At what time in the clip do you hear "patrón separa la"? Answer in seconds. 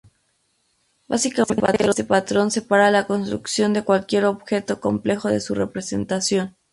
2.05-3.05